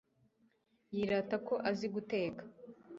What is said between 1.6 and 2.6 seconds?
azi guteka